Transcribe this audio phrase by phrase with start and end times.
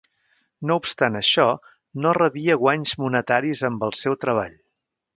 [0.71, 1.45] No obstant això,
[2.05, 4.61] no rebia guanys monetaris amb el seu treball.